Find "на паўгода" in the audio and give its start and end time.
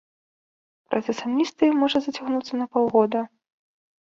2.63-3.21